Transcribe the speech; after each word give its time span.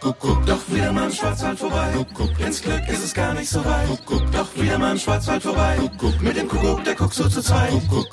Kuckuck, 0.00 0.46
doch 0.46 0.66
wieder 0.68 0.92
mal 0.94 1.06
im 1.06 1.12
Schwarzwald 1.12 1.58
vorbei. 1.58 1.92
Kuckuck, 1.92 2.40
ins 2.40 2.62
Glück 2.62 2.88
ist 2.88 3.04
es 3.04 3.12
gar 3.12 3.34
nicht 3.34 3.50
so 3.50 3.62
weit. 3.62 3.86
Kuckuck, 3.86 4.32
doch 4.32 4.48
wieder 4.56 4.78
mal 4.78 4.92
im 4.92 4.98
Schwarzwald 4.98 5.42
vorbei. 5.42 5.76
Kuckuck, 5.78 6.22
mit 6.22 6.38
dem 6.38 6.48
Kuckuck, 6.48 6.82
der 6.84 6.94
guckt 6.94 7.12
so 7.12 7.28
zu 7.28 7.42
zweit. 7.42 7.70
Kuckuck. 7.70 8.06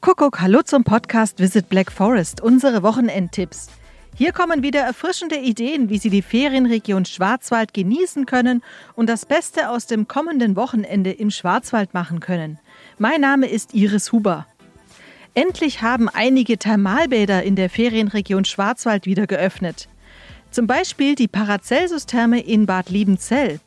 Kuckuck, 0.00 0.40
hallo 0.40 0.62
zum 0.62 0.82
Podcast 0.82 1.40
Visit 1.40 1.68
Black 1.68 1.92
Forest, 1.92 2.40
unsere 2.40 2.82
Wochenendtipps. 2.82 3.68
Hier 4.14 4.32
kommen 4.32 4.62
wieder 4.62 4.80
erfrischende 4.80 5.36
Ideen, 5.36 5.90
wie 5.90 5.98
Sie 5.98 6.08
die 6.08 6.22
Ferienregion 6.22 7.04
Schwarzwald 7.04 7.74
genießen 7.74 8.24
können 8.24 8.62
und 8.94 9.06
das 9.10 9.26
Beste 9.26 9.68
aus 9.68 9.86
dem 9.86 10.08
kommenden 10.08 10.56
Wochenende 10.56 11.12
im 11.12 11.30
Schwarzwald 11.30 11.92
machen 11.92 12.20
können. 12.20 12.58
Mein 12.96 13.20
Name 13.20 13.46
ist 13.46 13.74
Iris 13.74 14.10
Huber. 14.10 14.46
Endlich 15.34 15.82
haben 15.82 16.08
einige 16.08 16.56
Thermalbäder 16.56 17.42
in 17.42 17.56
der 17.56 17.68
Ferienregion 17.68 18.46
Schwarzwald 18.46 19.04
wieder 19.04 19.26
geöffnet. 19.26 19.88
Zum 20.54 20.68
Beispiel 20.68 21.16
die 21.16 21.26
Paracelsus-Therme 21.26 22.38
in 22.38 22.66
Bad 22.66 22.88
Liebenzell. 22.88 23.58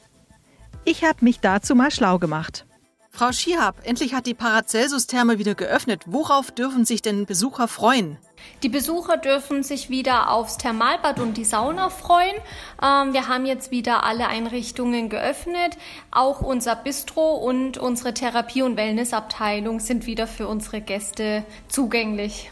Ich 0.85 1.03
habe 1.03 1.17
mich 1.25 1.41
dazu 1.41 1.75
mal 1.75 1.91
schlau 1.91 2.17
gemacht. 2.17 2.65
Frau 3.11 3.33
Schihab, 3.33 3.81
endlich 3.83 4.13
hat 4.13 4.25
die 4.25 4.33
Paracelsus-Therme 4.33 5.37
wieder 5.37 5.53
geöffnet. 5.53 6.03
Worauf 6.05 6.49
dürfen 6.49 6.85
sich 6.85 7.01
denn 7.01 7.25
Besucher 7.25 7.67
freuen? 7.67 8.17
Die 8.63 8.69
Besucher 8.69 9.17
dürfen 9.17 9.63
sich 9.63 9.89
wieder 9.89 10.31
aufs 10.31 10.57
Thermalbad 10.57 11.19
und 11.19 11.35
die 11.35 11.43
Sauna 11.43 11.89
freuen. 11.89 12.37
Ähm, 12.81 13.11
wir 13.11 13.27
haben 13.27 13.45
jetzt 13.45 13.69
wieder 13.69 14.05
alle 14.05 14.29
Einrichtungen 14.29 15.09
geöffnet. 15.09 15.77
Auch 16.11 16.39
unser 16.39 16.77
Bistro 16.77 17.33
und 17.33 17.77
unsere 17.77 18.13
Therapie- 18.13 18.61
und 18.61 18.77
Wellnessabteilung 18.77 19.81
sind 19.81 20.05
wieder 20.05 20.25
für 20.25 20.47
unsere 20.47 20.79
Gäste 20.79 21.43
zugänglich. 21.67 22.49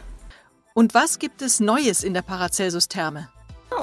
Und 0.73 0.93
was 0.93 1.19
gibt 1.19 1.41
es 1.41 1.61
Neues 1.61 2.03
in 2.03 2.13
der 2.13 2.21
Paracelsus-Therme? 2.21 3.29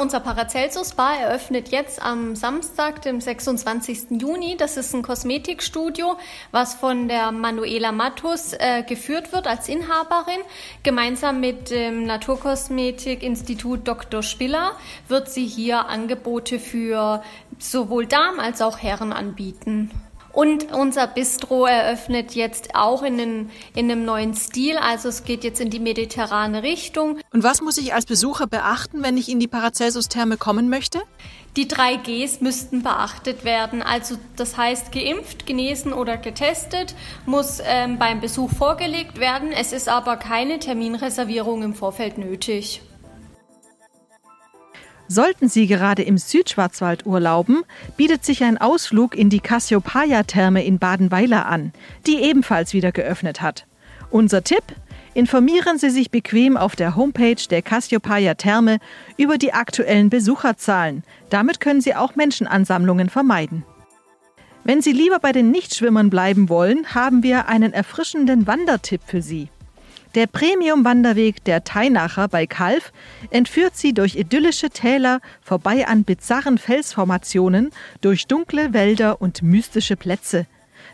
Unser 0.00 0.20
Paracelsus 0.20 0.94
Bar 0.94 1.18
eröffnet 1.18 1.68
jetzt 1.68 2.02
am 2.02 2.34
Samstag, 2.34 3.02
dem 3.02 3.20
26. 3.20 4.20
Juni. 4.20 4.56
Das 4.56 4.76
ist 4.76 4.94
ein 4.94 5.02
Kosmetikstudio, 5.02 6.16
was 6.50 6.74
von 6.74 7.08
der 7.08 7.30
Manuela 7.30 7.92
Mattus 7.92 8.52
äh, 8.54 8.82
geführt 8.82 9.32
wird 9.32 9.46
als 9.46 9.68
Inhaberin. 9.68 10.40
Gemeinsam 10.82 11.40
mit 11.40 11.70
dem 11.70 12.04
Naturkosmetikinstitut 12.04 13.86
Dr. 13.86 14.22
Spiller 14.22 14.72
wird 15.08 15.28
sie 15.28 15.46
hier 15.46 15.86
Angebote 15.86 16.58
für 16.58 17.22
sowohl 17.58 18.06
Damen 18.06 18.40
als 18.40 18.62
auch 18.62 18.78
Herren 18.78 19.12
anbieten. 19.12 19.90
Und 20.32 20.72
unser 20.72 21.06
Bistro 21.06 21.66
eröffnet 21.66 22.34
jetzt 22.34 22.74
auch 22.74 23.02
in, 23.02 23.18
den, 23.18 23.50
in 23.74 23.90
einem 23.90 24.04
neuen 24.04 24.34
Stil. 24.34 24.78
Also 24.78 25.08
es 25.08 25.24
geht 25.24 25.44
jetzt 25.44 25.60
in 25.60 25.70
die 25.70 25.78
mediterrane 25.78 26.62
Richtung. 26.62 27.18
Und 27.32 27.42
was 27.42 27.60
muss 27.60 27.76
ich 27.76 27.92
als 27.92 28.06
Besucher 28.06 28.46
beachten, 28.46 29.02
wenn 29.02 29.16
ich 29.16 29.28
in 29.28 29.40
die 29.40 29.48
Paracelsus-Therme 29.48 30.38
kommen 30.38 30.70
möchte? 30.70 31.02
Die 31.56 31.68
drei 31.68 31.96
Gs 31.96 32.40
müssten 32.40 32.82
beachtet 32.82 33.44
werden. 33.44 33.82
Also 33.82 34.16
das 34.36 34.56
heißt, 34.56 34.90
geimpft, 34.90 35.44
genesen 35.44 35.92
oder 35.92 36.16
getestet 36.16 36.94
muss 37.26 37.58
ähm, 37.62 37.98
beim 37.98 38.22
Besuch 38.22 38.50
vorgelegt 38.50 39.20
werden. 39.20 39.52
Es 39.52 39.72
ist 39.72 39.90
aber 39.90 40.16
keine 40.16 40.58
Terminreservierung 40.58 41.62
im 41.62 41.74
Vorfeld 41.74 42.16
nötig. 42.16 42.80
Sollten 45.14 45.50
Sie 45.50 45.66
gerade 45.66 46.02
im 46.02 46.16
Südschwarzwald 46.16 47.04
urlauben, 47.04 47.64
bietet 47.98 48.24
sich 48.24 48.44
ein 48.44 48.56
Ausflug 48.56 49.14
in 49.14 49.28
die 49.28 49.40
Cassiopeia-Therme 49.40 50.64
in 50.64 50.78
Badenweiler 50.78 51.44
an, 51.44 51.74
die 52.06 52.22
ebenfalls 52.22 52.72
wieder 52.72 52.92
geöffnet 52.92 53.42
hat. 53.42 53.66
Unser 54.10 54.42
Tipp? 54.42 54.64
Informieren 55.12 55.76
Sie 55.76 55.90
sich 55.90 56.10
bequem 56.10 56.56
auf 56.56 56.76
der 56.76 56.96
Homepage 56.96 57.36
der 57.50 57.60
Cassiopeia 57.60 58.32
Therme 58.32 58.78
über 59.18 59.36
die 59.36 59.52
aktuellen 59.52 60.08
Besucherzahlen. 60.08 61.02
Damit 61.28 61.60
können 61.60 61.82
Sie 61.82 61.94
auch 61.94 62.16
Menschenansammlungen 62.16 63.10
vermeiden. 63.10 63.66
Wenn 64.64 64.80
Sie 64.80 64.92
lieber 64.92 65.18
bei 65.18 65.32
den 65.32 65.50
Nichtschwimmern 65.50 66.08
bleiben 66.08 66.48
wollen, 66.48 66.94
haben 66.94 67.22
wir 67.22 67.48
einen 67.48 67.74
erfrischenden 67.74 68.46
Wandertipp 68.46 69.02
für 69.04 69.20
Sie. 69.20 69.50
Der 70.14 70.26
Premium-Wanderweg 70.26 71.42
der 71.44 71.64
Teinacher 71.64 72.28
bei 72.28 72.46
Kalf 72.46 72.92
entführt 73.30 73.76
sie 73.76 73.94
durch 73.94 74.14
idyllische 74.14 74.68
Täler, 74.68 75.20
vorbei 75.40 75.86
an 75.86 76.04
bizarren 76.04 76.58
Felsformationen, 76.58 77.70
durch 78.02 78.26
dunkle 78.26 78.74
Wälder 78.74 79.22
und 79.22 79.42
mystische 79.42 79.96
Plätze. 79.96 80.46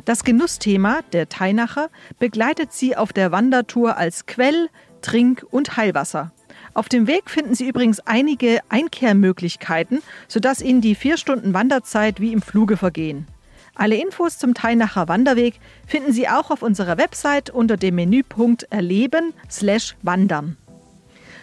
Das 0.04 0.22
Genussthema, 0.22 1.00
der 1.12 1.28
Teinacher, 1.28 1.88
begleitet 2.20 2.72
sie 2.72 2.96
auf 2.96 3.12
der 3.12 3.32
Wandertour 3.32 3.96
als 3.96 4.26
Quell, 4.26 4.68
Trink- 5.02 5.44
und 5.50 5.76
Heilwasser. 5.76 6.30
Auf 6.74 6.88
dem 6.88 7.08
Weg 7.08 7.28
finden 7.28 7.56
Sie 7.56 7.66
übrigens 7.66 7.98
einige 7.98 8.60
Einkehrmöglichkeiten, 8.68 10.00
sodass 10.28 10.62
Ihnen 10.62 10.80
die 10.80 10.94
vier 10.94 11.16
Stunden 11.16 11.54
Wanderzeit 11.54 12.20
wie 12.20 12.32
im 12.32 12.40
Fluge 12.40 12.76
vergehen. 12.76 13.26
Alle 13.78 13.94
Infos 13.94 14.38
zum 14.38 14.54
Teilnacher 14.54 15.06
Wanderweg 15.06 15.60
finden 15.86 16.12
Sie 16.12 16.28
auch 16.28 16.50
auf 16.50 16.62
unserer 16.62 16.98
Website 16.98 17.48
unter 17.48 17.76
dem 17.76 17.94
Menüpunkt 17.94 18.64
Erleben 18.70 19.32
slash 19.48 19.94
Wandern. 20.02 20.56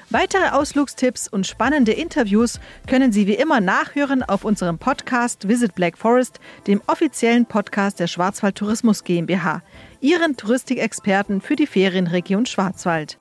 Weitere 0.10 0.50
Ausflugstipps 0.50 1.30
und 1.30 1.48
spannende 1.48 1.94
Interviews 1.94 2.60
können 2.88 3.14
Sie 3.14 3.26
wie 3.26 3.36
immer 3.36 3.62
nachhören 3.62 4.22
auf 4.22 4.44
unserem 4.44 4.78
Podcast 4.78 5.48
Visit 5.48 5.76
Black 5.76 5.98
Forest, 5.98 6.42
dem 6.68 6.82
offiziellen 6.88 7.46
Podcast 7.46 8.02
der 8.02 8.08
Schwarzwald 8.08 8.58
Tourismus 8.58 9.06
GmbH, 9.06 9.62
Ihren 10.02 10.36
Touristikexperten 10.36 11.40
für 11.40 11.56
die 11.56 11.68
Ferienregion 11.68 12.46
Schwarzwald. 12.46 13.18